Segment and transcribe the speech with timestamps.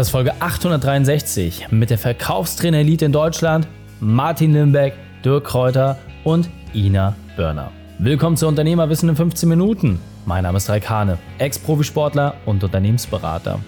[0.00, 3.68] Das ist Folge 863 mit der Verkaufstrainer-Elite in Deutschland,
[4.00, 7.70] Martin Limbeck, Dirk Kräuter und Ina Börner.
[7.98, 10.00] Willkommen zu Unternehmerwissen in 15 Minuten.
[10.24, 13.60] Mein Name ist Raik Hane, Ex-Profisportler und Unternehmensberater.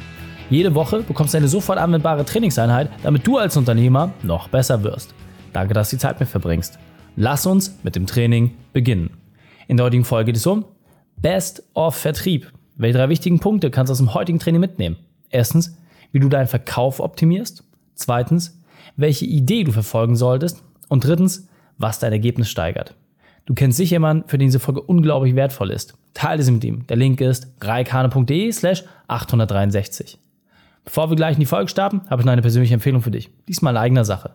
[0.48, 5.12] Jede Woche bekommst du eine sofort anwendbare Trainingseinheit, damit du als Unternehmer noch besser wirst.
[5.53, 6.78] Danke, dass du die Zeit mit verbringst.
[7.14, 9.10] Lass uns mit dem Training beginnen.
[9.69, 10.64] In der heutigen Folge geht es um
[11.19, 12.51] Best of Vertrieb.
[12.76, 14.96] Welche drei wichtigen Punkte kannst du aus dem heutigen Training mitnehmen?
[15.28, 15.76] Erstens,
[16.12, 17.65] wie du deinen Verkauf optimierst.
[17.95, 18.61] Zweitens,
[18.97, 20.62] welche Idee du verfolgen solltest.
[20.88, 21.48] Und drittens,
[21.79, 22.95] was dein Ergebnis steigert.
[23.47, 25.95] Du kennst sicher jemanden, für den diese Folge unglaublich wertvoll ist.
[26.15, 26.87] Teile sie mit ihm.
[26.87, 30.19] Der Link ist reikane.de slash 863.
[30.85, 33.30] Bevor wir gleich in die Folge starten, habe ich noch eine persönliche Empfehlung für dich.
[33.49, 34.35] Diesmal in eigener Sache.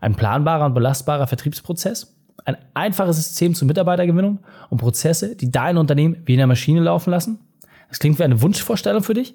[0.00, 6.16] Ein planbarer und belastbarer Vertriebsprozess, ein einfaches System zur Mitarbeitergewinnung und Prozesse, die dein Unternehmen
[6.26, 7.38] wie in einer Maschine laufen lassen.
[7.88, 9.34] Das klingt wie eine Wunschvorstellung für dich?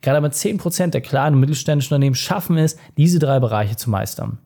[0.00, 4.38] Gerade mal 10% der kleinen und mittelständischen Unternehmen schaffen es, diese drei Bereiche zu meistern.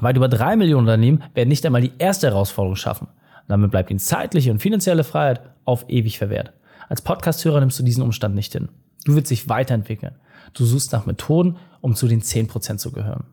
[0.00, 3.08] Weit über drei Millionen Unternehmen werden nicht einmal die erste Herausforderung schaffen.
[3.48, 6.52] damit bleibt ihnen zeitliche und finanzielle Freiheit auf ewig verwehrt.
[6.88, 8.68] Als Podcasthörer nimmst du diesen Umstand nicht hin.
[9.04, 10.16] Du willst dich weiterentwickeln.
[10.52, 13.24] Du suchst nach Methoden, um zu den 10% zu gehören.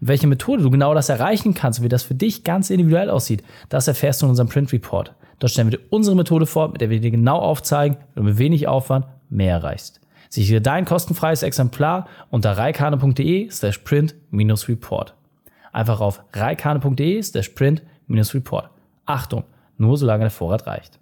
[0.00, 3.88] Welche Methode du genau das erreichen kannst, wie das für dich ganz individuell aussieht, das
[3.88, 5.14] erfährst du in unserem Print Report.
[5.38, 8.22] Dort stellen wir dir unsere Methode vor, mit der wir dir genau aufzeigen, wie du
[8.22, 10.00] mit wenig Aufwand mehr erreichst.
[10.32, 15.14] Sichere dein kostenfreies Exemplar unter reikane.de slash print-report.
[15.72, 18.70] Einfach auf reikane.de slash print-report.
[19.06, 19.44] Achtung,
[19.76, 21.00] nur solange der Vorrat reicht.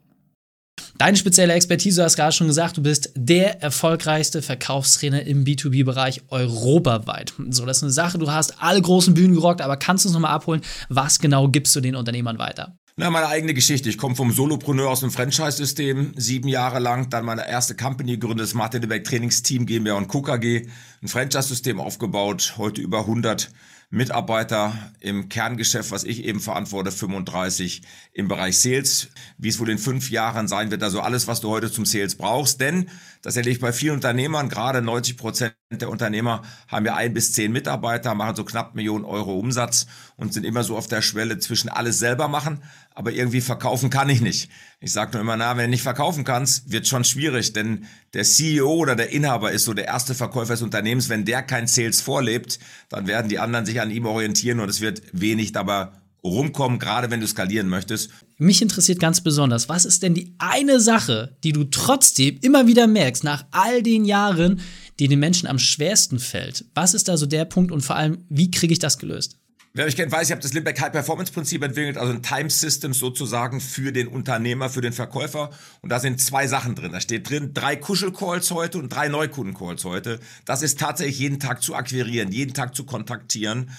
[0.97, 6.23] Deine spezielle Expertise, du hast gerade schon gesagt, du bist der erfolgreichste Verkaufstrainer im B2B-Bereich
[6.31, 7.35] europaweit.
[7.51, 10.15] So, das ist eine Sache, du hast alle großen Bühnen gerockt, aber kannst du uns
[10.15, 12.77] nochmal abholen, was genau gibst du den Unternehmern weiter?
[13.01, 13.89] Na, meine eigene Geschichte.
[13.89, 18.47] Ich komme vom Solopreneur aus dem Franchise-System, sieben Jahre lang, dann meine erste Company gegründet,
[18.47, 20.67] das Martin de Beck Trainingsteam GmbH und KKG,
[21.01, 23.53] ein Franchise-System aufgebaut, heute über 100
[23.91, 27.83] Mitarbeiter im Kerngeschäft, was ich eben verantworte, 35
[28.13, 29.09] im Bereich Sales,
[29.39, 30.83] wie es wohl in fünf Jahren sein wird.
[30.83, 32.61] Also alles, was du heute zum Sales brauchst.
[32.61, 32.91] Denn,
[33.23, 37.33] das erlebe ich bei vielen Unternehmern, gerade 90 Prozent der Unternehmer haben ja ein bis
[37.33, 39.87] zehn Mitarbeiter, machen so knapp Millionen Euro Umsatz
[40.19, 42.59] und sind immer so auf der Schwelle zwischen alles selber machen,
[42.95, 44.51] aber irgendwie verkaufen kann ich nicht.
[44.81, 48.25] Ich sage nur immer, na, wenn du nicht verkaufen kannst, wird schon schwierig, denn der
[48.25, 51.09] CEO oder der Inhaber ist so der erste Verkäufer des Unternehmens.
[51.09, 52.59] Wenn der kein Sales vorlebt,
[52.89, 55.89] dann werden die anderen sich an ihm orientieren und es wird wenig dabei
[56.25, 58.11] rumkommen, gerade wenn du skalieren möchtest.
[58.39, 62.89] Mich interessiert ganz besonders, was ist denn die eine Sache, die du trotzdem immer wieder
[62.89, 64.61] merkst, nach all den Jahren,
[64.99, 66.65] die den Menschen am schwersten fällt?
[66.75, 69.39] Was ist da so der Punkt und vor allem, wie kriege ich das gelöst?
[69.75, 72.51] Wer mich kennt, weiß, ich habe das Limbeck High Performance Prinzip entwickelt, also ein Time
[72.51, 75.51] System sozusagen für den Unternehmer, für den Verkäufer.
[75.83, 76.93] Und da sind zwei Sachen drin.
[76.93, 80.21] Da steht drin drei Kuschelcalls heute und drei Neukundencalls heute.
[80.47, 83.71] Das ist tatsächlich jeden Tag zu akquirieren, jeden Tag zu kontaktieren.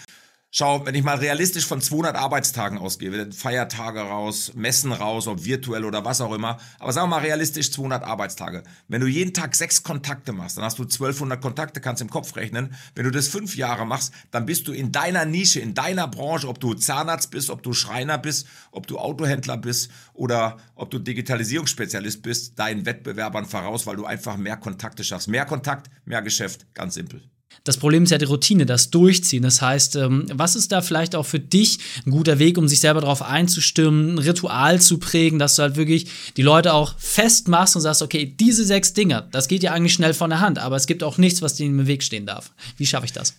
[0.52, 5.86] Schau, wenn ich mal realistisch von 200 Arbeitstagen ausgehe, Feiertage raus, Messen raus, ob virtuell
[5.86, 8.64] oder was auch immer, aber sagen wir mal realistisch 200 Arbeitstage.
[8.88, 12.36] Wenn du jeden Tag sechs Kontakte machst, dann hast du 1200 Kontakte, kannst im Kopf
[12.36, 12.74] rechnen.
[12.96, 16.48] Wenn du das fünf Jahre machst, dann bist du in deiner Nische, in deiner Branche,
[16.48, 20.98] ob du Zahnarzt bist, ob du Schreiner bist, ob du Autohändler bist oder ob du
[20.98, 25.28] Digitalisierungsspezialist bist, deinen Wettbewerbern voraus, weil du einfach mehr Kontakte schaffst.
[25.28, 27.30] Mehr Kontakt, mehr Geschäft, ganz simpel.
[27.64, 29.44] Das Problem ist ja die Routine, das Durchziehen.
[29.44, 32.80] Das heißt, ähm, was ist da vielleicht auch für dich ein guter Weg, um sich
[32.80, 37.76] selber darauf einzustimmen, ein Ritual zu prägen, dass du halt wirklich die Leute auch festmachst
[37.76, 40.76] und sagst, okay, diese sechs Dinge, das geht ja eigentlich schnell von der Hand, aber
[40.76, 42.52] es gibt auch nichts, was dir im Weg stehen darf.
[42.78, 43.34] Wie schaffe ich das?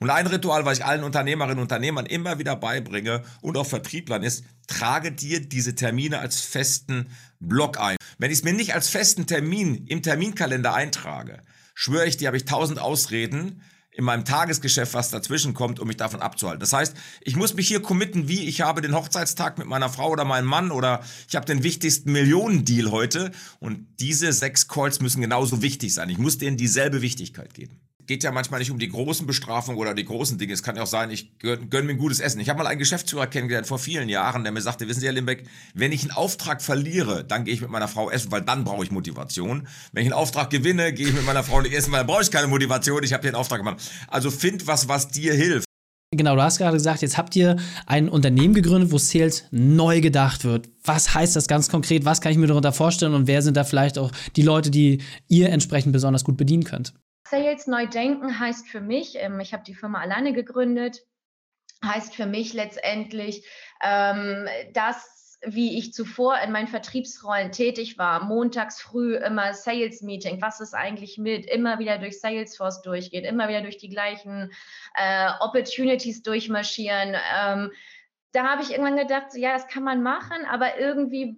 [0.00, 4.22] Und ein Ritual, was ich allen Unternehmerinnen und Unternehmern immer wieder beibringe und auch Vertrieblern
[4.22, 7.96] ist, trage dir diese Termine als festen Block ein.
[8.18, 11.42] Wenn ich es mir nicht als festen Termin im Terminkalender eintrage,
[11.78, 13.62] schwöre ich dir, habe ich tausend Ausreden
[13.92, 16.58] in meinem Tagesgeschäft, was dazwischen kommt, um mich davon abzuhalten.
[16.58, 20.10] Das heißt, ich muss mich hier committen, wie ich habe den Hochzeitstag mit meiner Frau
[20.10, 23.30] oder meinem Mann oder ich habe den wichtigsten Millionendeal heute
[23.60, 26.10] und diese sechs Calls müssen genauso wichtig sein.
[26.10, 29.94] Ich muss denen dieselbe Wichtigkeit geben geht ja manchmal nicht um die großen Bestrafungen oder
[29.94, 30.52] die großen Dinge.
[30.52, 32.40] Es kann ja auch sein, ich gönne gönn mir ein gutes Essen.
[32.40, 35.12] Ich habe mal einen Geschäftsführer kennengelernt vor vielen Jahren, der mir sagte, wissen Sie, Herr
[35.12, 35.44] Limbeck,
[35.74, 38.82] wenn ich einen Auftrag verliere, dann gehe ich mit meiner Frau essen, weil dann brauche
[38.82, 39.68] ich Motivation.
[39.92, 42.22] Wenn ich einen Auftrag gewinne, gehe ich mit meiner Frau nicht essen, weil dann brauche
[42.22, 43.02] ich keine Motivation.
[43.04, 43.78] Ich habe den Auftrag gemacht.
[44.08, 45.68] Also find was, was dir hilft.
[46.10, 50.44] Genau, du hast gerade gesagt, jetzt habt ihr ein Unternehmen gegründet, wo Sales neu gedacht
[50.44, 50.70] wird.
[50.82, 52.06] Was heißt das ganz konkret?
[52.06, 53.12] Was kann ich mir darunter vorstellen?
[53.12, 56.94] Und wer sind da vielleicht auch die Leute, die ihr entsprechend besonders gut bedienen könnt?
[57.30, 61.02] Sales neu denken heißt für mich, ähm, ich habe die Firma alleine gegründet,
[61.84, 63.46] heißt für mich letztendlich,
[63.82, 70.42] ähm, dass wie ich zuvor in meinen Vertriebsrollen tätig war, montags früh immer Sales Meeting,
[70.42, 74.50] was ist eigentlich mit, immer wieder durch Salesforce durchgehen, immer wieder durch die gleichen
[74.94, 77.14] äh, Opportunities durchmarschieren.
[77.36, 77.70] Ähm,
[78.32, 81.36] da habe ich irgendwann gedacht, so, ja, das kann man machen, aber irgendwie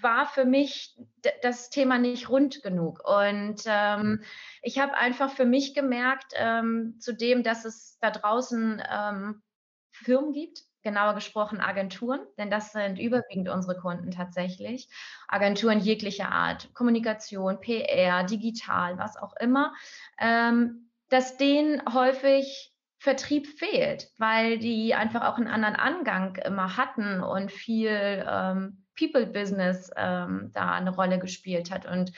[0.00, 0.96] war für mich
[1.42, 3.02] das Thema nicht rund genug.
[3.04, 4.22] Und ähm,
[4.62, 9.42] ich habe einfach für mich gemerkt, ähm, zudem, dass es da draußen ähm,
[9.90, 14.88] Firmen gibt, genauer gesprochen Agenturen, denn das sind überwiegend unsere Kunden tatsächlich.
[15.28, 19.74] Agenturen jeglicher Art, Kommunikation, PR, digital, was auch immer,
[20.18, 27.20] ähm, dass denen häufig Vertrieb fehlt, weil die einfach auch einen anderen Angang immer hatten
[27.20, 31.86] und viel ähm, People-Business ähm, da eine Rolle gespielt hat.
[31.86, 32.12] Und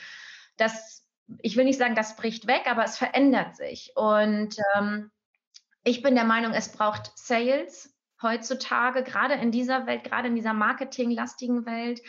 [0.56, 1.06] das,
[1.40, 3.92] ich will nicht sagen, das bricht weg, aber es verändert sich.
[3.96, 5.10] Und ähm,
[5.82, 10.54] ich bin der Meinung, es braucht Sales, heutzutage, gerade in dieser Welt, gerade in dieser
[10.54, 12.00] marketinglastigen Welt,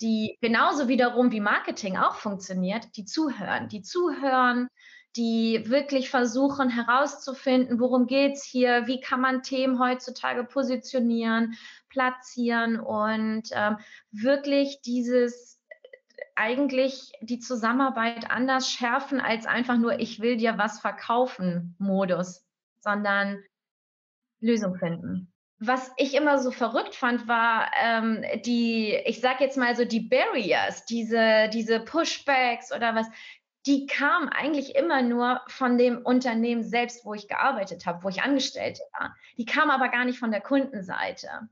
[0.00, 4.68] die genauso wiederum wie Marketing auch funktioniert, die zuhören, die zuhören,
[5.16, 11.54] die wirklich versuchen herauszufinden, worum geht es hier, wie kann man Themen heutzutage positionieren,
[11.88, 13.76] platzieren und ähm,
[14.10, 15.60] wirklich dieses
[16.36, 22.44] eigentlich die Zusammenarbeit anders schärfen als einfach nur ich will dir was verkaufen Modus,
[22.80, 23.42] sondern
[24.40, 25.32] Lösung finden.
[25.60, 30.00] Was ich immer so verrückt fand, war ähm, die, ich sag jetzt mal so die
[30.00, 33.06] Barriers, diese, diese Pushbacks oder was,
[33.66, 38.22] die kamen eigentlich immer nur von dem Unternehmen selbst, wo ich gearbeitet habe, wo ich
[38.22, 39.16] Angestellte war.
[39.38, 41.48] Die kamen aber gar nicht von der Kundenseite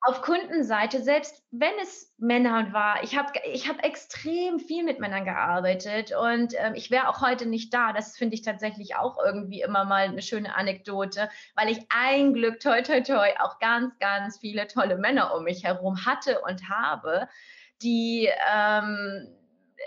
[0.00, 5.24] auf Kundenseite, selbst wenn es Männer war, ich habe ich hab extrem viel mit Männern
[5.24, 7.92] gearbeitet und ähm, ich wäre auch heute nicht da.
[7.92, 12.60] Das finde ich tatsächlich auch irgendwie immer mal eine schöne Anekdote, weil ich ein Glück,
[12.60, 17.28] toi, toi, toi, auch ganz, ganz viele tolle Männer um mich herum hatte und habe,
[17.82, 19.28] die, ähm,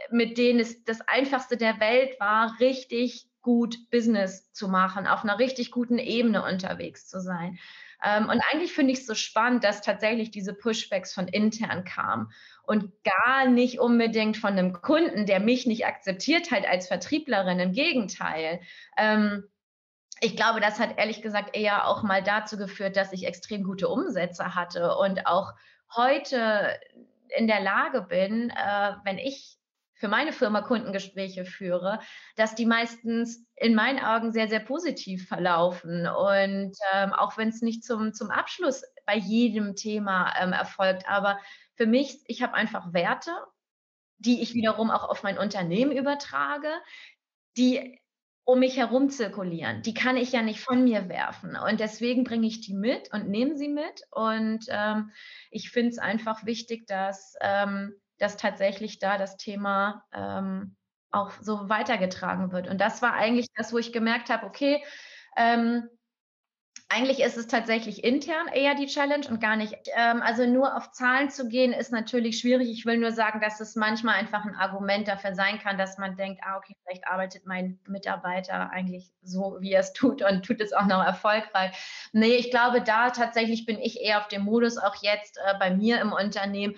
[0.09, 5.39] mit denen es das Einfachste der Welt war, richtig gut Business zu machen, auf einer
[5.39, 7.57] richtig guten Ebene unterwegs zu sein.
[8.03, 12.31] Ähm, und eigentlich finde ich es so spannend, dass tatsächlich diese Pushbacks von intern kamen
[12.63, 17.59] und gar nicht unbedingt von einem Kunden, der mich nicht akzeptiert hat als Vertrieblerin.
[17.59, 18.61] Im Gegenteil.
[18.97, 19.43] Ähm,
[20.19, 23.87] ich glaube, das hat ehrlich gesagt eher auch mal dazu geführt, dass ich extrem gute
[23.87, 25.53] Umsätze hatte und auch
[25.95, 26.79] heute
[27.35, 29.57] in der Lage bin, äh, wenn ich
[30.01, 31.99] für meine Firma Kundengespräche führe,
[32.35, 36.07] dass die meistens in meinen Augen sehr, sehr positiv verlaufen.
[36.07, 41.37] Und ähm, auch wenn es nicht zum, zum Abschluss bei jedem Thema ähm, erfolgt, aber
[41.75, 43.31] für mich, ich habe einfach Werte,
[44.17, 46.71] die ich wiederum auch auf mein Unternehmen übertrage,
[47.55, 47.99] die
[48.43, 49.83] um mich herum zirkulieren.
[49.83, 51.55] Die kann ich ja nicht von mir werfen.
[51.55, 54.01] Und deswegen bringe ich die mit und nehme sie mit.
[54.09, 55.11] Und ähm,
[55.51, 60.75] ich finde es einfach wichtig, dass ähm, dass tatsächlich da das Thema ähm,
[61.11, 62.67] auch so weitergetragen wird.
[62.67, 64.83] Und das war eigentlich das, wo ich gemerkt habe, okay,
[65.35, 65.89] ähm,
[66.93, 69.75] eigentlich ist es tatsächlich intern eher die Challenge und gar nicht.
[69.95, 72.69] Ähm, also nur auf Zahlen zu gehen, ist natürlich schwierig.
[72.69, 76.17] Ich will nur sagen, dass es manchmal einfach ein Argument dafür sein kann, dass man
[76.17, 80.59] denkt, ah, okay, vielleicht arbeitet mein Mitarbeiter eigentlich so, wie er es tut und tut
[80.59, 81.71] es auch noch erfolgreich.
[82.11, 85.71] Nee, ich glaube, da tatsächlich bin ich eher auf dem Modus, auch jetzt äh, bei
[85.71, 86.75] mir im Unternehmen,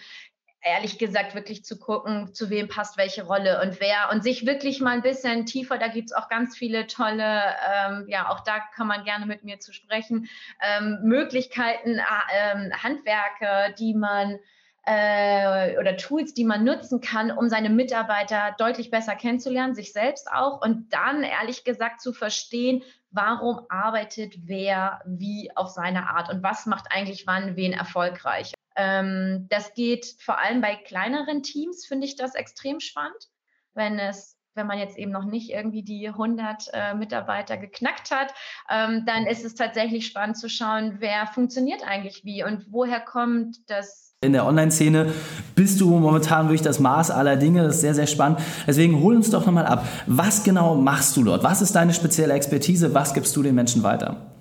[0.64, 4.80] ehrlich gesagt wirklich zu gucken, zu wem passt welche Rolle und wer und sich wirklich
[4.80, 7.42] mal ein bisschen tiefer, da gibt es auch ganz viele tolle,
[7.74, 10.28] ähm, ja, auch da kann man gerne mit mir zu sprechen,
[10.62, 14.40] ähm, Möglichkeiten, äh, Handwerke, die man
[14.86, 20.30] äh, oder Tools, die man nutzen kann, um seine Mitarbeiter deutlich besser kennenzulernen, sich selbst
[20.32, 26.44] auch und dann ehrlich gesagt zu verstehen, warum arbeitet wer wie auf seine Art und
[26.44, 28.54] was macht eigentlich wann wen erfolgreich.
[28.76, 33.30] Ähm, das geht vor allem bei kleineren Teams, finde ich das extrem spannend,
[33.74, 38.34] wenn es wenn man jetzt eben noch nicht irgendwie die 100 äh, Mitarbeiter geknackt hat,
[38.70, 43.58] ähm, dann ist es tatsächlich spannend zu schauen, wer funktioniert eigentlich wie und woher kommt
[43.68, 45.12] das in der Online-Szene
[45.54, 47.64] bist du momentan wirklich das Maß aller Dinge.
[47.64, 48.40] Das ist sehr, sehr spannend.
[48.66, 49.86] Deswegen hol uns doch nochmal ab.
[50.08, 51.44] Was genau machst du dort?
[51.44, 52.94] Was ist deine spezielle Expertise?
[52.94, 54.33] Was gibst du den Menschen weiter?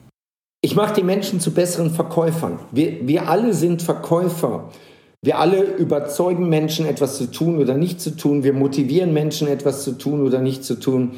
[0.65, 2.61] Ich mache die Menschen zu besseren Verkäufern.
[2.71, 4.71] Wir, wir alle sind Verkäufer.
[5.21, 8.45] Wir alle überzeugen Menschen, etwas zu tun oder nicht zu tun.
[8.45, 11.17] Wir motivieren Menschen, etwas zu tun oder nicht zu tun.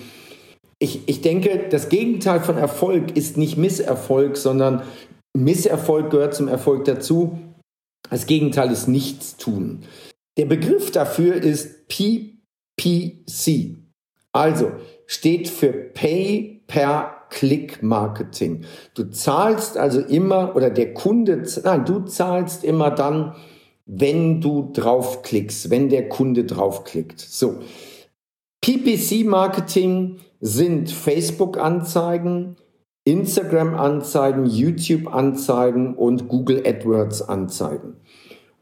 [0.78, 4.82] Ich, ich denke, das Gegenteil von Erfolg ist nicht Misserfolg, sondern
[5.36, 7.38] Misserfolg gehört zum Erfolg dazu.
[8.08, 9.80] Das Gegenteil ist Nichtstun.
[10.38, 13.76] Der Begriff dafür ist PPC.
[14.32, 14.72] Also
[15.06, 18.64] steht für Pay per Click-Marketing.
[18.94, 23.34] Du zahlst also immer, oder der Kunde, nein, du zahlst immer dann,
[23.86, 27.20] wenn du draufklickst, wenn der Kunde draufklickt.
[27.20, 27.56] So.
[28.60, 32.56] PPC-Marketing sind Facebook-Anzeigen,
[33.04, 37.96] Instagram-Anzeigen, YouTube-Anzeigen und Google AdWords-Anzeigen.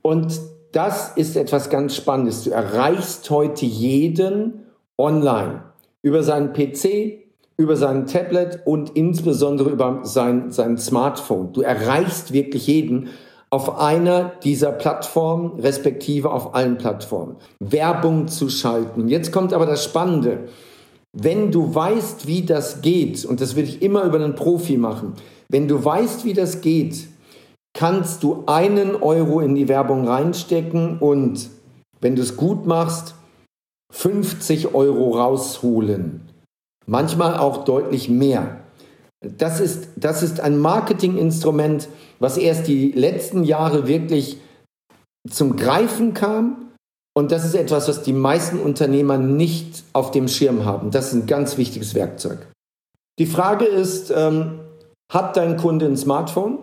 [0.00, 0.40] Und
[0.72, 2.44] das ist etwas ganz Spannendes.
[2.44, 4.64] Du erreichst heute jeden
[4.96, 5.64] online
[6.00, 7.21] über seinen PC,
[7.62, 11.52] über sein Tablet und insbesondere über sein, sein Smartphone.
[11.52, 13.09] Du erreichst wirklich jeden
[13.50, 17.37] auf einer dieser Plattformen, respektive auf allen Plattformen.
[17.61, 19.09] Werbung zu schalten.
[19.09, 20.49] Jetzt kommt aber das Spannende.
[21.12, 25.14] Wenn du weißt, wie das geht, und das würde ich immer über einen Profi machen,
[25.50, 27.09] wenn du weißt, wie das geht,
[27.75, 31.50] kannst du einen Euro in die Werbung reinstecken und
[32.00, 33.14] wenn du es gut machst,
[33.92, 36.31] 50 Euro rausholen.
[36.86, 38.60] Manchmal auch deutlich mehr.
[39.20, 44.38] Das ist, das ist ein Marketinginstrument, was erst die letzten Jahre wirklich
[45.30, 46.72] zum Greifen kam.
[47.14, 50.90] Und das ist etwas, was die meisten Unternehmer nicht auf dem Schirm haben.
[50.90, 52.38] Das ist ein ganz wichtiges Werkzeug.
[53.18, 54.60] Die Frage ist, ähm,
[55.12, 56.58] hat dein Kunde ein Smartphone?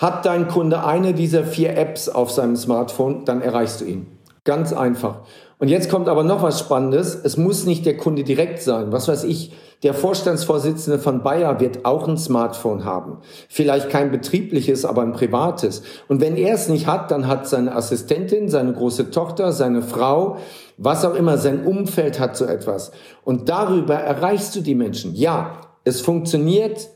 [0.00, 3.24] Hat dein Kunde eine dieser vier Apps auf seinem Smartphone?
[3.24, 4.06] Dann erreichst du ihn.
[4.44, 5.26] Ganz einfach.
[5.58, 7.18] Und jetzt kommt aber noch was Spannendes.
[7.22, 8.92] Es muss nicht der Kunde direkt sein.
[8.92, 13.18] Was weiß ich, der Vorstandsvorsitzende von Bayer wird auch ein Smartphone haben.
[13.48, 15.82] Vielleicht kein betriebliches, aber ein privates.
[16.08, 20.38] Und wenn er es nicht hat, dann hat seine Assistentin, seine große Tochter, seine Frau,
[20.76, 22.92] was auch immer, sein Umfeld hat so etwas.
[23.24, 25.14] Und darüber erreichst du die Menschen.
[25.14, 26.88] Ja, es funktioniert.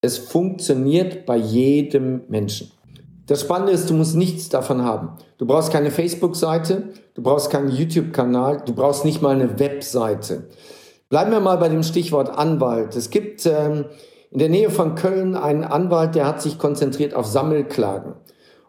[0.00, 2.70] Es funktioniert bei jedem Menschen.
[3.30, 5.10] Das Spannende ist, du musst nichts davon haben.
[5.38, 10.48] Du brauchst keine Facebook-Seite, du brauchst keinen YouTube-Kanal, du brauchst nicht mal eine Webseite.
[11.08, 12.96] Bleiben wir mal bei dem Stichwort Anwalt.
[12.96, 13.84] Es gibt ähm,
[14.32, 18.14] in der Nähe von Köln einen Anwalt, der hat sich konzentriert auf Sammelklagen.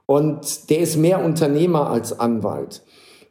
[0.05, 2.83] Und der ist mehr Unternehmer als Anwalt.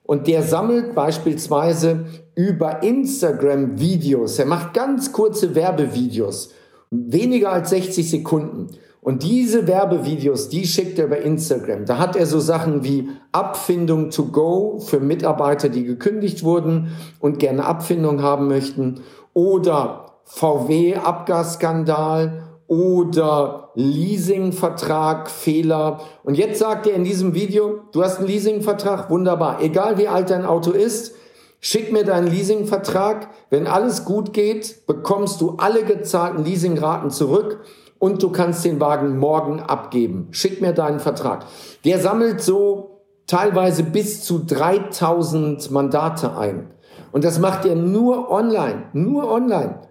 [0.02, 4.36] Und der sammelt beispielsweise über Instagram Videos.
[4.40, 6.50] Er macht ganz kurze Werbevideos,
[6.90, 8.70] weniger als 60 Sekunden.
[9.02, 11.86] Und diese Werbevideos, die schickt er über Instagram.
[11.86, 16.88] Da hat er so Sachen wie Abfindung to go für Mitarbeiter, die gekündigt wurden
[17.18, 19.00] und gerne Abfindung haben möchten.
[19.32, 26.00] Oder VW-Abgasskandal oder Leasingvertrag, Fehler.
[26.22, 29.62] Und jetzt sagt er in diesem Video, du hast einen Leasingvertrag, wunderbar.
[29.62, 31.14] Egal wie alt dein Auto ist,
[31.60, 33.30] schick mir deinen Leasingvertrag.
[33.48, 37.60] Wenn alles gut geht, bekommst du alle gezahlten Leasingraten zurück
[38.00, 40.28] und du kannst den Wagen morgen abgeben.
[40.32, 41.44] Schick mir deinen Vertrag.
[41.84, 46.72] Der sammelt so teilweise bis zu 3000 Mandate ein.
[47.12, 49.82] Und das macht er nur online, nur online.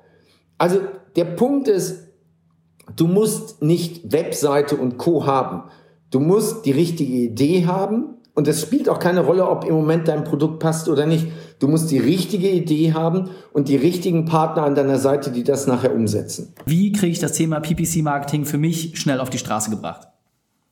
[0.57, 0.79] Also
[1.15, 2.07] der Punkt ist,
[2.95, 5.69] du musst nicht Webseite und Co haben.
[6.09, 10.07] Du musst die richtige Idee haben, und es spielt auch keine Rolle, ob im Moment
[10.07, 11.27] dein Produkt passt oder nicht.
[11.59, 15.67] Du musst die richtige Idee haben und die richtigen Partner an deiner Seite, die das
[15.67, 16.53] nachher umsetzen.
[16.65, 20.07] Wie kriege ich das Thema PPC-Marketing für mich schnell auf die Straße gebracht?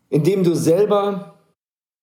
[0.10, 1.36] Indem du selber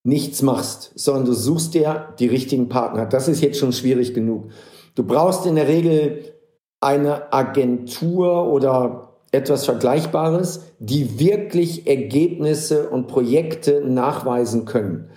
[0.04, 3.06] nichts machst, sondern du suchst dir die richtigen Partner.
[3.06, 4.50] Das ist jetzt schon schwierig genug.
[4.94, 6.34] Du brauchst in der Regel
[6.80, 15.08] eine Agentur oder etwas Vergleichbares, die wirklich Ergebnisse und Projekte nachweisen können.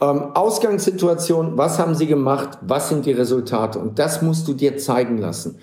[0.00, 4.78] Ähm, Ausgangssituation, was haben sie gemacht, was sind die Resultate und das musst du dir
[4.78, 5.58] zeigen lassen.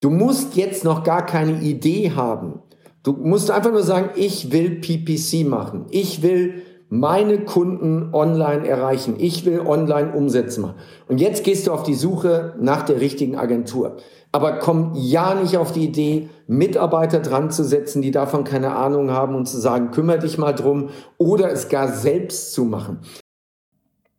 [0.00, 2.60] Du musst jetzt noch gar keine Idee haben.
[3.02, 5.86] Du musst einfach nur sagen, ich will PPC machen.
[5.90, 9.14] Ich will meine Kunden online erreichen.
[9.18, 10.74] Ich will online Umsätze machen.
[11.08, 13.96] Und jetzt gehst du auf die Suche nach der richtigen Agentur.
[14.30, 19.10] Aber komm ja nicht auf die Idee, Mitarbeiter dran zu setzen, die davon keine Ahnung
[19.10, 22.98] haben und zu sagen, kümmere dich mal drum oder es gar selbst zu machen.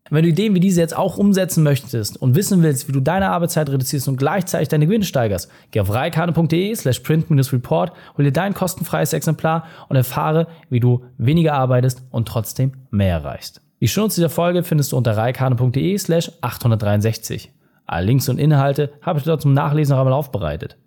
[0.10, 3.30] Wenn du Ideen wie diese jetzt auch umsetzen möchtest und wissen willst, wie du deine
[3.30, 8.54] Arbeitszeit reduzierst und gleichzeitig deine Gewinne steigerst, geh auf reikane.de slash print-report, hol dir dein
[8.54, 13.62] kostenfreies Exemplar und erfahre, wie du weniger arbeitest und trotzdem mehr erreichst.
[13.80, 17.52] Die Shownotes dieser Folge findest du unter reikane.de slash 863.
[17.86, 20.78] Alle Links und Inhalte habe ich dort zum Nachlesen noch einmal aufbereitet.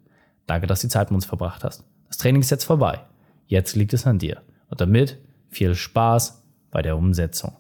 [0.47, 1.85] Danke, dass du die Zeit mit uns verbracht hast.
[2.09, 3.01] Das Training ist jetzt vorbei.
[3.47, 4.43] Jetzt liegt es an dir.
[4.69, 5.19] Und damit
[5.49, 7.53] viel Spaß bei der Umsetzung.